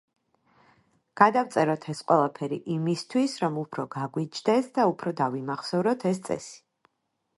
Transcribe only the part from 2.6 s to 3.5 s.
იმისთვის,